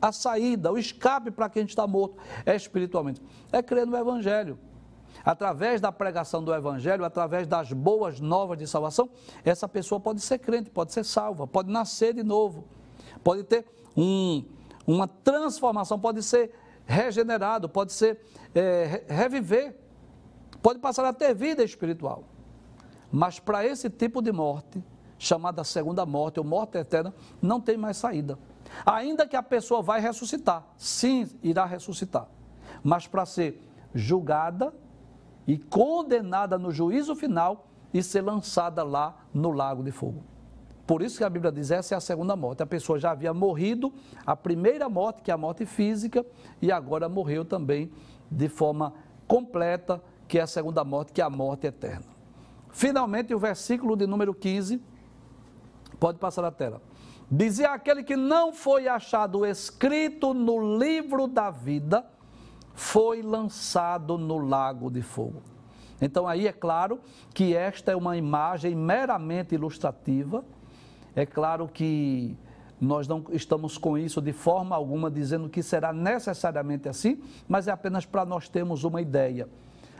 [0.00, 3.22] a saída, o escape para quem está morto é espiritualmente?
[3.52, 4.58] É crer no Evangelho.
[5.24, 9.10] Através da pregação do Evangelho, através das boas novas de salvação,
[9.44, 12.66] essa pessoa pode ser crente, pode ser salva, pode nascer de novo,
[13.22, 13.64] pode ter
[13.96, 14.44] um,
[14.86, 16.52] uma transformação, pode ser
[16.86, 18.20] regenerado, pode ser
[18.54, 19.76] é, reviver,
[20.62, 22.24] pode passar a ter vida espiritual.
[23.12, 24.82] Mas para esse tipo de morte,
[25.18, 28.38] chamada segunda morte ou morte eterna, não tem mais saída.
[28.86, 32.28] Ainda que a pessoa vai ressuscitar, sim, irá ressuscitar,
[32.82, 33.60] mas para ser
[33.94, 34.72] julgada
[35.46, 40.22] e condenada no juízo final e ser lançada lá no lago de fogo.
[40.90, 42.64] Por isso que a Bíblia diz: essa é a segunda morte.
[42.64, 43.94] A pessoa já havia morrido,
[44.26, 46.26] a primeira morte, que é a morte física,
[46.60, 47.92] e agora morreu também
[48.28, 48.92] de forma
[49.24, 52.06] completa, que é a segunda morte, que é a morte eterna.
[52.70, 54.82] Finalmente, o versículo de número 15,
[56.00, 56.82] pode passar a tela.
[57.30, 62.04] Dizia aquele que não foi achado escrito no livro da vida,
[62.74, 65.40] foi lançado no lago de fogo.
[66.00, 66.98] Então, aí é claro
[67.32, 70.44] que esta é uma imagem meramente ilustrativa
[71.14, 72.36] é claro que
[72.80, 77.70] nós não estamos com isso de forma alguma dizendo que será necessariamente assim, mas é
[77.70, 79.48] apenas para nós termos uma ideia.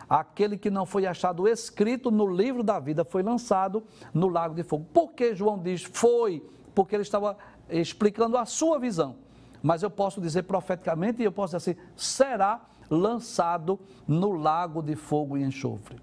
[0.09, 4.65] Aquele que não foi achado escrito no livro da vida foi lançado no lago de
[4.65, 4.87] fogo.
[4.93, 6.45] Por que João diz foi?
[6.75, 7.37] Porque ele estava
[7.69, 9.17] explicando a sua visão.
[9.63, 14.97] Mas eu posso dizer profeticamente e eu posso dizer assim: será lançado no lago de
[14.97, 16.01] fogo e enxofre.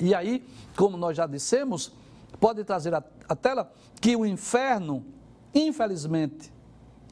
[0.00, 0.44] E aí,
[0.76, 1.92] como nós já dissemos,
[2.40, 5.06] pode trazer a, a tela que o inferno,
[5.54, 6.52] infelizmente,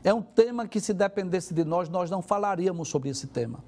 [0.02, 3.62] é um tema que, se dependesse de nós, nós não falaríamos sobre esse tema.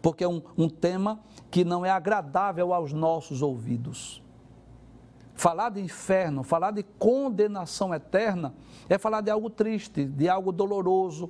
[0.00, 1.18] Porque é um, um tema
[1.50, 4.22] que não é agradável aos nossos ouvidos.
[5.34, 8.54] Falar de inferno, falar de condenação eterna,
[8.88, 11.28] é falar de algo triste, de algo doloroso,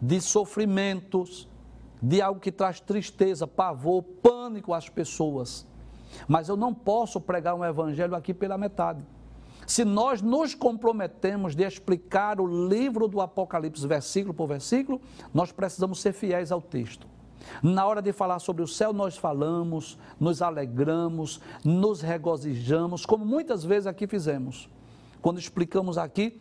[0.00, 1.46] de sofrimentos,
[2.00, 5.66] de algo que traz tristeza, pavor, pânico às pessoas.
[6.26, 9.04] Mas eu não posso pregar um evangelho aqui pela metade.
[9.66, 15.00] Se nós nos comprometemos de explicar o livro do Apocalipse, versículo por versículo,
[15.32, 17.06] nós precisamos ser fiéis ao texto.
[17.62, 23.64] Na hora de falar sobre o céu, nós falamos, nos alegramos, nos regozijamos, como muitas
[23.64, 24.68] vezes aqui fizemos.
[25.20, 26.40] Quando explicamos aqui,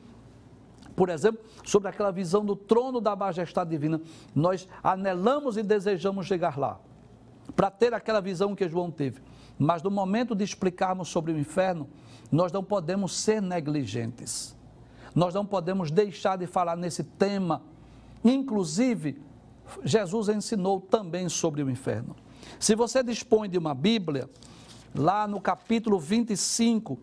[0.96, 4.02] por exemplo, sobre aquela visão do trono da majestade divina,
[4.36, 6.80] nós anelamos e desejamos chegar lá,
[7.56, 9.22] para ter aquela visão que João teve.
[9.58, 11.88] Mas no momento de explicarmos sobre o inferno,
[12.32, 14.56] nós não podemos ser negligentes.
[15.14, 17.62] Nós não podemos deixar de falar nesse tema.
[18.24, 19.22] Inclusive,
[19.84, 22.16] Jesus ensinou também sobre o inferno.
[22.60, 24.30] Se você dispõe de uma Bíblia,
[24.96, 26.98] lá no capítulo 25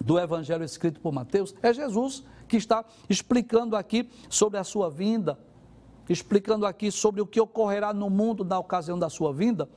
[0.00, 5.38] do Evangelho escrito por Mateus, é Jesus que está explicando aqui sobre a sua vinda,
[6.08, 9.68] explicando aqui sobre o que ocorrerá no mundo na ocasião da sua vinda.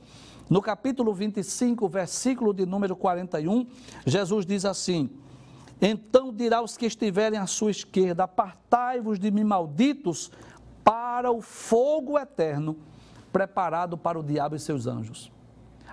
[0.48, 3.66] No capítulo 25, versículo de número 41,
[4.04, 5.08] Jesus diz assim:
[5.80, 10.30] Então dirá os que estiverem à sua esquerda: Apartai-vos de mim, malditos,
[10.84, 12.76] para o fogo eterno,
[13.32, 15.32] preparado para o diabo e seus anjos.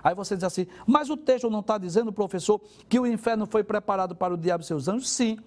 [0.04, 3.62] Aí você diz assim, mas o texto não está dizendo, professor, que o inferno foi
[3.62, 5.08] preparado para o diabo e seus anjos?
[5.08, 5.38] Sim,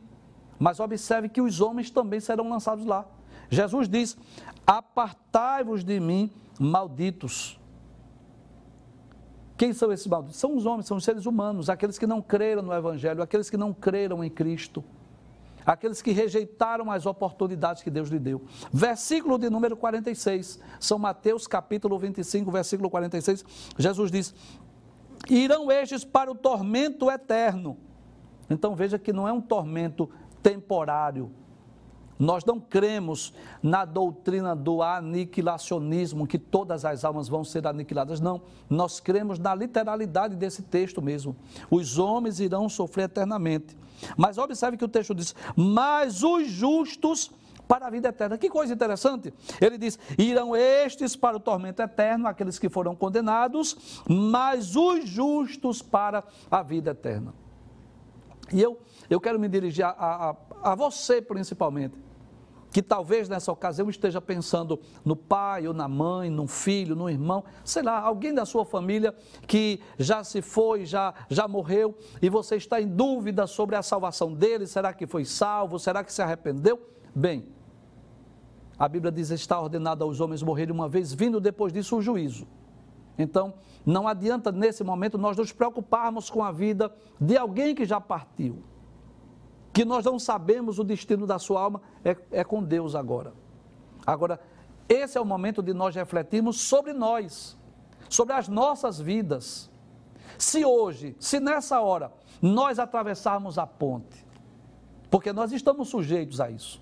[0.58, 3.06] mas observe que os homens também serão lançados lá.
[3.50, 4.18] Jesus diz:
[4.65, 7.60] Apartai-vos de mim, malditos
[9.58, 10.38] quem são esses malditos?
[10.38, 13.56] São os homens, são os seres humanos, aqueles que não creram no Evangelho, aqueles que
[13.56, 14.84] não creram em Cristo,
[15.65, 18.41] aqueles que rejeitaram as oportunidades que Deus lhe deu.
[18.72, 23.46] Versículo de número 46, São Mateus capítulo 25, versículo 46,
[23.78, 24.36] Jesus diz:
[25.30, 27.78] Irão estes para o tormento eterno.
[28.50, 30.10] Então veja que não é um tormento
[30.44, 31.32] temporário,
[32.17, 38.21] nós não cremos na doutrina do aniquilacionismo, que todas as almas vão ser aniquiladas.
[38.21, 38.41] Não.
[38.69, 41.36] Nós cremos na literalidade desse texto mesmo.
[41.69, 43.75] Os homens irão sofrer eternamente.
[44.15, 47.32] Mas observe que o texto diz: Mas os justos
[47.67, 48.38] para a vida eterna.
[48.38, 49.34] Que coisa interessante.
[49.60, 55.82] Ele diz: Irão estes para o tormento eterno, aqueles que foram condenados, mas os justos
[55.82, 57.34] para a vida eterna.
[58.53, 60.36] E eu, eu quero me dirigir a, a,
[60.72, 62.05] a você principalmente
[62.76, 67.41] que talvez nessa ocasião esteja pensando no pai ou na mãe, no filho, no irmão,
[67.63, 69.15] sei lá, alguém da sua família
[69.47, 74.34] que já se foi, já, já morreu e você está em dúvida sobre a salvação
[74.34, 76.78] dele, será que foi salvo, será que se arrependeu?
[77.15, 77.45] Bem,
[78.78, 82.45] a Bíblia diz: está ordenado aos homens morrerem uma vez, vindo depois disso o juízo.
[83.17, 83.53] Então,
[83.86, 88.61] não adianta nesse momento nós nos preocuparmos com a vida de alguém que já partiu
[89.76, 93.34] que nós não sabemos o destino da sua alma, é, é com Deus agora.
[94.07, 94.39] Agora,
[94.88, 97.57] esse é o momento de nós refletirmos sobre nós,
[98.07, 99.69] sobre as nossas vidas.
[100.38, 104.26] Se hoje, se nessa hora, nós atravessarmos a ponte,
[105.11, 106.82] porque nós estamos sujeitos a isso.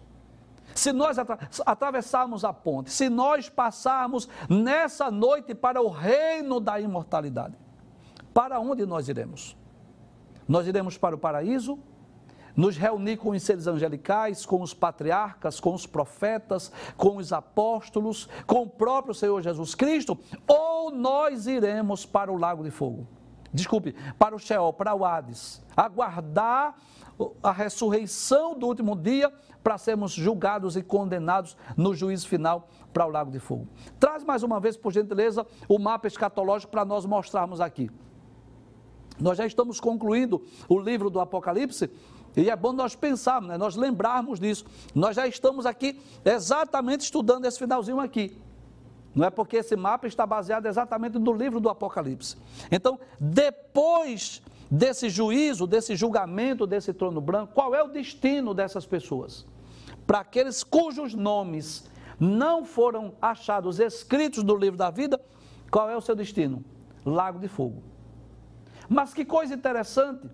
[0.75, 6.79] Se nós atra atravessarmos a ponte, se nós passarmos nessa noite para o reino da
[6.79, 7.55] imortalidade,
[8.35, 9.57] para onde nós iremos?
[10.47, 11.79] Nós iremos para o paraíso,
[12.55, 18.29] nos reunir com os seres angelicais, com os patriarcas, com os profetas, com os apóstolos,
[18.45, 23.07] com o próprio Senhor Jesus Cristo, ou nós iremos para o lago de fogo.
[23.53, 26.75] Desculpe, para o Sheol, para o Hades, aguardar
[27.43, 29.31] a ressurreição do último dia
[29.63, 33.67] para sermos julgados e condenados no juízo final para o lago de fogo.
[33.99, 37.89] Traz mais uma vez, por gentileza, o mapa escatológico para nós mostrarmos aqui.
[39.19, 41.89] Nós já estamos concluindo o livro do Apocalipse
[42.35, 43.57] e é bom nós pensarmos, né?
[43.57, 44.65] nós lembrarmos disso.
[44.93, 48.35] Nós já estamos aqui exatamente estudando esse finalzinho aqui.
[49.13, 52.35] Não é porque esse mapa está baseado exatamente no livro do Apocalipse.
[52.71, 59.45] Então, depois desse juízo, desse julgamento, desse trono branco, qual é o destino dessas pessoas?
[60.07, 61.87] Para aqueles cujos nomes
[62.19, 65.21] não foram achados escritos no livro da vida,
[65.69, 66.63] qual é o seu destino?
[67.05, 67.83] Lago de fogo.
[68.89, 70.27] Mas que coisa interessante.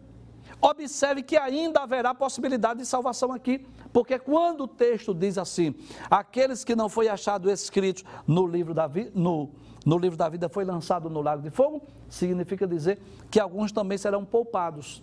[0.62, 5.74] Observe que ainda haverá possibilidade de salvação aqui, porque quando o texto diz assim,
[6.10, 9.49] aqueles que não foi achado escritos no livro da, vi, no,
[9.86, 12.99] no livro da vida foi lançado no lago de fogo, significa dizer
[13.32, 15.01] que alguns também serão poupados.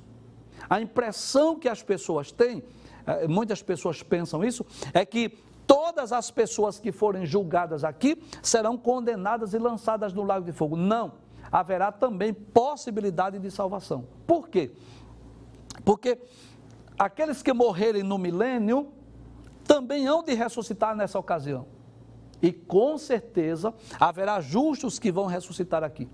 [0.68, 2.62] A impressão que as pessoas têm,
[3.06, 8.76] eh, muitas pessoas pensam isso, é que todas as pessoas que forem julgadas aqui serão
[8.76, 10.76] condenadas e lançadas no lago de fogo.
[10.76, 11.12] Não,
[11.50, 14.06] haverá também possibilidade de salvação.
[14.26, 14.72] Por quê?
[15.86, 16.18] Porque
[16.98, 18.92] aqueles que morrerem no milênio
[19.62, 21.64] também hão de ressuscitar nessa ocasião.
[22.42, 26.08] E com certeza haverá justos que vão ressuscitar aqui.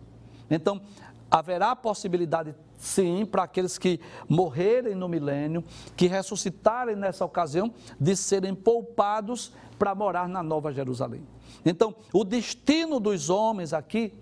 [0.51, 0.83] Então,
[1.31, 3.99] haverá possibilidade, sim, para aqueles que
[4.29, 5.65] morrerem no milênio,
[5.97, 11.27] que ressuscitarem nessa ocasião, de serem poupados para morar na Nova Jerusalém.
[11.65, 14.13] Então, o destino dos homens aqui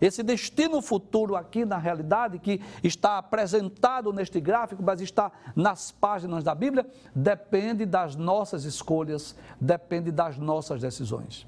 [0.00, 6.44] esse destino futuro aqui na realidade, que está apresentado neste gráfico, mas está nas páginas
[6.44, 11.46] da Bíblia, depende das nossas escolhas, depende das nossas decisões.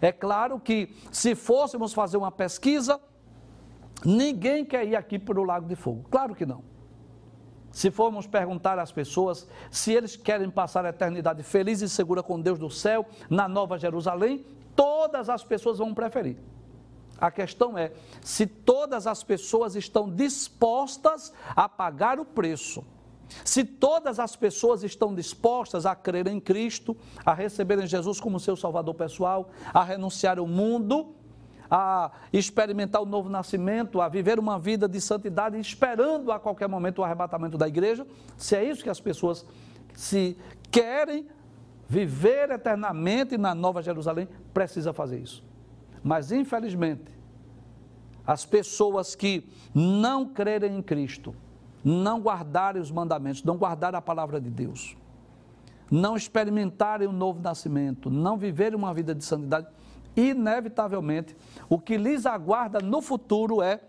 [0.00, 3.00] É claro que se fôssemos fazer uma pesquisa,
[4.04, 6.06] ninguém quer ir aqui para o Lago de Fogo.
[6.10, 6.62] Claro que não.
[7.70, 12.40] Se formos perguntar às pessoas se eles querem passar a eternidade feliz e segura com
[12.40, 14.44] Deus do céu, na Nova Jerusalém,
[14.74, 16.36] todas as pessoas vão preferir.
[17.20, 17.92] A questão é
[18.22, 22.84] se todas as pessoas estão dispostas a pagar o preço.
[23.44, 28.56] Se todas as pessoas estão dispostas a crer em Cristo, a receberem Jesus como seu
[28.56, 31.14] Salvador pessoal, a renunciar ao mundo,
[31.70, 36.98] a experimentar o novo nascimento, a viver uma vida de santidade, esperando a qualquer momento
[36.98, 38.04] o arrebatamento da igreja,
[38.36, 39.46] se é isso que as pessoas
[39.94, 40.36] se
[40.70, 41.28] querem
[41.88, 45.49] viver eternamente na Nova Jerusalém, precisa fazer isso.
[46.02, 47.18] Mas, infelizmente,
[48.26, 51.34] as pessoas que não crerem em Cristo,
[51.84, 54.96] não guardarem os mandamentos, não guardarem a palavra de Deus,
[55.90, 59.66] não experimentarem o novo nascimento, não viverem uma vida de santidade,
[60.16, 61.36] inevitavelmente,
[61.68, 63.80] o que lhes aguarda no futuro é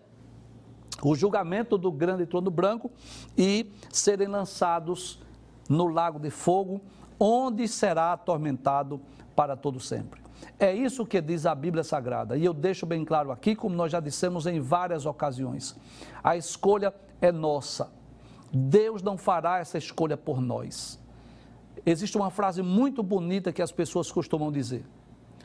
[1.04, 2.92] o julgamento do grande trono branco
[3.38, 5.20] e serem lançados
[5.68, 6.82] no lago de fogo,
[7.20, 9.02] onde será atormentado
[9.36, 10.22] para todo sempre.
[10.60, 12.38] É isso que diz a Bíblia Sagrada.
[12.38, 15.76] E eu deixo bem claro aqui, como nós já dissemos em várias ocasiões:
[16.24, 17.92] a escolha é nossa.
[18.54, 21.00] Deus não fará essa escolha por nós.
[21.86, 24.86] Existe uma frase muito bonita que as pessoas costumam dizer,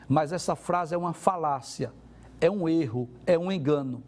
[0.07, 1.91] mas essa frase é uma falácia,
[2.39, 4.03] é um erro, é um engano.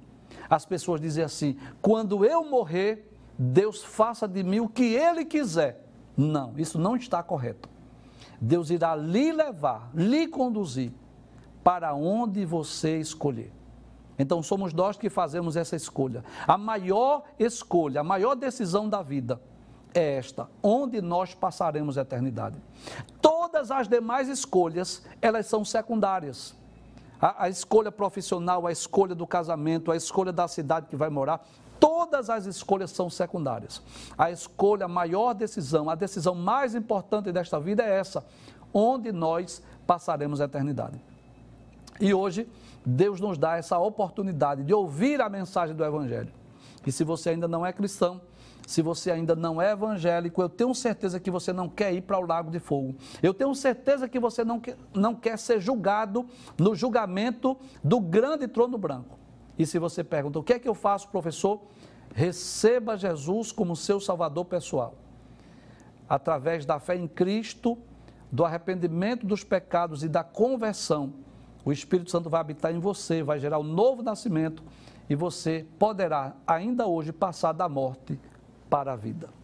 [0.50, 5.86] As pessoas dizem assim: quando eu morrer, Deus faça de mim o que Ele quiser.
[6.16, 7.70] Não, isso não está correto.
[8.42, 10.92] Deus irá lhe levar, lhe conduzir
[11.64, 13.52] para onde você escolher.
[14.18, 16.24] Então somos nós que fazemos essa escolha.
[16.48, 19.42] A maior escolha, a maior decisão da vida
[19.94, 22.58] é esta, onde nós passaremos a eternidade.
[23.22, 26.54] Todas as demais escolhas, elas são secundárias.
[27.22, 31.46] A, a, escolha profissional, a escolha do casamento, a escolha da cidade que vai morar,
[31.80, 33.82] todas as escolhas são secundárias.
[34.18, 38.26] A escolha, a maior decisão, a decisão mais importante desta vida é essa,
[38.74, 41.02] onde nós passaremos a eternidade.
[42.00, 42.48] E hoje,
[42.86, 46.32] Deus nos dá essa oportunidade de ouvir a mensagem do Evangelho.
[46.86, 48.22] E se você ainda não é cristão,
[48.66, 52.20] se você ainda não é evangélico, eu tenho certeza que você não quer ir para
[52.20, 52.96] o lago de fogo.
[53.22, 56.28] Eu tenho certeza que você não quer, não quer ser julgado
[56.58, 59.19] no julgamento do grande trono branco.
[59.60, 61.60] E se você pergunta, o que é que eu faço, professor?
[62.16, 64.96] Receba Jesus como seu salvador pessoal.
[66.08, 67.78] Através da fé em Cristo,
[68.32, 71.14] do arrependimento dos pecados e da conversão,
[71.66, 74.64] o Espírito Santo vai habitar em você, vai gerar um novo nascimento
[75.10, 78.18] e você poderá, ainda hoje, passar da morte
[78.70, 79.39] para a vida.